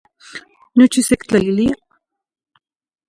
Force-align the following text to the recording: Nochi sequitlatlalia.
Nochi 0.75 1.01
sequitlatlalia. 1.07 1.75